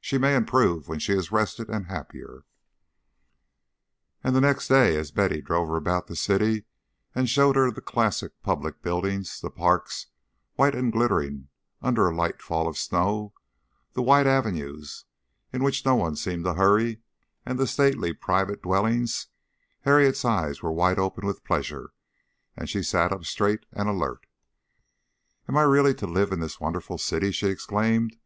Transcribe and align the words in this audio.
She 0.00 0.18
may 0.18 0.36
improve 0.36 0.86
when 0.86 1.00
she 1.00 1.14
is 1.14 1.32
rested 1.32 1.68
and 1.68 1.86
happier." 1.86 2.44
And 4.22 4.36
the 4.36 4.40
next 4.40 4.68
day, 4.68 4.96
as 4.96 5.10
Betty 5.10 5.42
drove 5.42 5.66
her 5.66 5.74
about 5.74 6.06
the 6.06 6.14
city 6.14 6.66
and 7.12 7.28
showed 7.28 7.56
her 7.56 7.72
the 7.72 7.80
classic 7.80 8.40
public 8.44 8.82
buildings, 8.82 9.40
the 9.40 9.50
parks, 9.50 10.06
white 10.54 10.76
and 10.76 10.92
glittering 10.92 11.48
under 11.82 12.06
a 12.06 12.14
light 12.14 12.40
fall 12.40 12.68
of 12.68 12.78
snow, 12.78 13.34
the 13.94 14.02
wide 14.02 14.28
avenues 14.28 15.06
in 15.52 15.64
which 15.64 15.84
no 15.84 15.96
one 15.96 16.14
seemed 16.14 16.44
to 16.44 16.54
hurry, 16.54 17.00
and 17.44 17.58
the 17.58 17.66
stately 17.66 18.12
private 18.14 18.62
dwellings, 18.62 19.26
Harriet's 19.80 20.24
eyes 20.24 20.62
were 20.62 20.70
wide 20.70 21.00
open 21.00 21.26
with 21.26 21.42
pleasure, 21.42 21.92
and 22.56 22.70
she 22.70 22.84
sat 22.84 23.10
up 23.10 23.24
straight 23.24 23.66
and 23.72 23.88
alert. 23.88 24.24
"And 25.48 25.58
I 25.58 25.64
am 25.64 25.68
really 25.68 25.94
to 25.94 26.06
live 26.06 26.30
in 26.30 26.38
this 26.38 26.60
wonderful 26.60 26.96
city?" 26.96 27.32
she 27.32 27.48
exclaimed. 27.48 28.16